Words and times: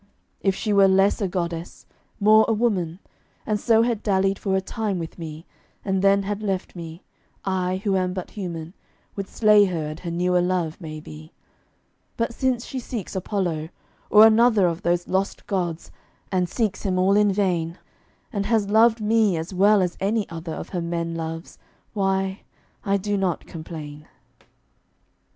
If 0.39 0.55
she 0.55 0.73
were 0.73 0.87
less 0.87 1.21
a 1.21 1.27
goddess, 1.27 1.85
more 2.19 2.43
a 2.47 2.53
woman, 2.53 2.97
And 3.45 3.59
so 3.59 3.83
had 3.83 4.01
dallied 4.01 4.39
for 4.39 4.55
a 4.55 4.59
time 4.59 4.97
with 4.97 5.19
me, 5.19 5.45
And 5.85 6.01
then 6.01 6.23
had 6.23 6.41
left 6.41 6.75
me, 6.75 7.03
I, 7.45 7.81
who 7.83 7.95
am 7.95 8.11
but 8.11 8.31
human, 8.31 8.73
Would 9.15 9.27
slay 9.27 9.65
her 9.65 9.89
and 9.89 9.99
her 9.99 10.09
newer 10.09 10.41
love, 10.41 10.81
maybe. 10.81 11.33
But 12.17 12.33
since 12.33 12.65
she 12.65 12.79
seeks 12.79 13.15
Apollo, 13.15 13.69
or 14.09 14.25
another 14.25 14.65
Of 14.65 14.81
those 14.81 15.07
lost 15.07 15.45
gods 15.45 15.91
(and 16.31 16.49
seeks 16.49 16.81
him 16.81 16.97
all 16.97 17.15
in 17.15 17.31
vain) 17.31 17.77
And 18.33 18.47
has 18.47 18.71
loved 18.71 19.01
me 19.01 19.37
as 19.37 19.53
well 19.53 19.83
as 19.83 19.97
any 19.99 20.27
other 20.31 20.53
Of 20.55 20.69
her 20.69 20.81
men 20.81 21.13
loves, 21.13 21.59
why, 21.93 22.41
I 22.83 22.97
do 22.97 23.17
not 23.17 23.45
complain. 23.45 24.07